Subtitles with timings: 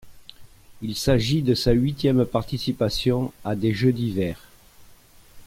[0.81, 4.49] Il s'agit de sa huitième participation à des Jeux d'hiver.